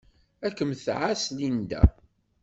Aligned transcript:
Ad 0.45 0.53
kem-tɛass 0.57 1.23
Linda. 1.37 1.81